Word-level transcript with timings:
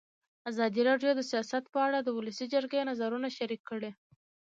ازادي 0.49 0.81
راډیو 0.89 1.11
د 1.15 1.21
سیاست 1.31 1.63
په 1.73 1.79
اړه 1.87 1.99
د 2.01 2.09
ولسي 2.17 2.45
جرګې 2.53 2.81
نظرونه 2.89 3.27
شریک 3.37 3.61
کړي. 3.69 3.91